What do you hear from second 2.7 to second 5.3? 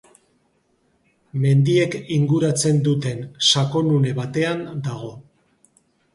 duten sakonune batean dago.